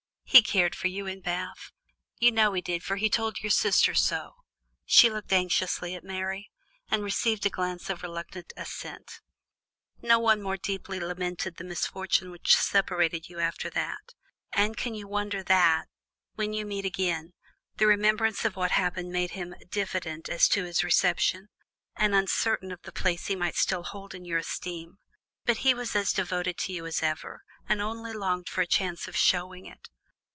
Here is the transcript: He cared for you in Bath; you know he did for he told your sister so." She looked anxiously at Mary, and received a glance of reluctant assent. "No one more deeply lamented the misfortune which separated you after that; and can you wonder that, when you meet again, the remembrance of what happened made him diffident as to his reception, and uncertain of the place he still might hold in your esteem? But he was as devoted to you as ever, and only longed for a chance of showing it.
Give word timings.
He 0.33 0.41
cared 0.41 0.75
for 0.77 0.87
you 0.87 1.07
in 1.07 1.19
Bath; 1.19 1.73
you 2.17 2.31
know 2.31 2.53
he 2.53 2.61
did 2.61 2.83
for 2.83 2.95
he 2.95 3.09
told 3.09 3.41
your 3.41 3.49
sister 3.49 3.93
so." 3.93 4.37
She 4.85 5.09
looked 5.09 5.33
anxiously 5.33 5.93
at 5.93 6.05
Mary, 6.05 6.49
and 6.89 7.03
received 7.03 7.45
a 7.45 7.49
glance 7.49 7.89
of 7.89 8.01
reluctant 8.01 8.53
assent. 8.55 9.19
"No 10.01 10.19
one 10.19 10.41
more 10.41 10.55
deeply 10.55 11.01
lamented 11.01 11.57
the 11.57 11.65
misfortune 11.65 12.31
which 12.31 12.55
separated 12.55 13.27
you 13.27 13.39
after 13.39 13.69
that; 13.71 14.13
and 14.53 14.77
can 14.77 14.95
you 14.95 15.05
wonder 15.05 15.43
that, 15.43 15.87
when 16.35 16.53
you 16.53 16.65
meet 16.65 16.85
again, 16.85 17.33
the 17.75 17.85
remembrance 17.85 18.45
of 18.45 18.55
what 18.55 18.71
happened 18.71 19.11
made 19.11 19.31
him 19.31 19.53
diffident 19.69 20.29
as 20.29 20.47
to 20.47 20.63
his 20.63 20.81
reception, 20.81 21.49
and 21.97 22.15
uncertain 22.15 22.71
of 22.71 22.81
the 22.83 22.93
place 22.93 23.27
he 23.27 23.35
still 23.51 23.81
might 23.81 23.87
hold 23.87 24.15
in 24.15 24.23
your 24.23 24.39
esteem? 24.39 24.97
But 25.43 25.57
he 25.57 25.73
was 25.73 25.93
as 25.93 26.13
devoted 26.13 26.57
to 26.59 26.71
you 26.71 26.85
as 26.85 27.03
ever, 27.03 27.43
and 27.67 27.81
only 27.81 28.13
longed 28.13 28.47
for 28.47 28.61
a 28.61 28.65
chance 28.67 29.09
of 29.09 29.17
showing 29.17 29.65
it. 29.65 29.89